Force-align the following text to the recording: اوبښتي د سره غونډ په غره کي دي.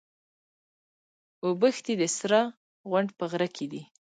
اوبښتي 1.45 1.93
د 2.01 2.03
سره 2.17 2.39
غونډ 2.89 3.09
په 3.17 3.23
غره 3.31 3.49
کي 3.55 3.65
دي. 3.71 3.83